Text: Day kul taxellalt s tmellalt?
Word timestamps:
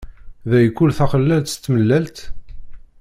Day 0.49 0.67
kul 0.75 0.91
taxellalt 0.97 1.51
s 1.53 1.55
tmellalt? 1.57 2.17